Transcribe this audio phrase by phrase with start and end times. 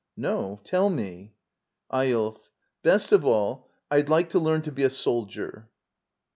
[0.17, 1.35] No; tell me.
[1.93, 2.49] Eyolf.
[2.81, 5.69] Best of all, Fd like to learn to be a soldier.